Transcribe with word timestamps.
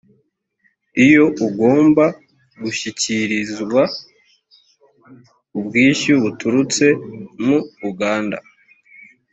iyo 1.05 1.25
ugomba 1.45 2.05
gushyikirizwa 2.63 3.81
ubwishyu 5.57 6.13
buturutse 6.23 6.85
mu 7.43 7.57
uganda 7.89 8.37